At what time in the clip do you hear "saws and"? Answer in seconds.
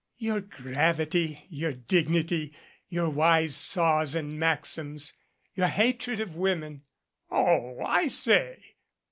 3.55-4.39